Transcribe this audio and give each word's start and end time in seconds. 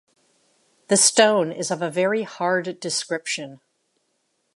The 0.87 0.97
stone 0.97 1.51
is 1.51 1.69
of 1.69 1.83
a 1.83 1.91
very 1.91 2.23
hard 2.23 2.79
description. 2.79 3.61